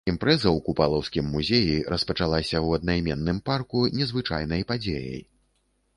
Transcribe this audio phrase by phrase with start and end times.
[0.09, 5.21] Імпрэза ў купалаўскім музеі распачалася ў аднайменным парку незвычайнай падзеяй.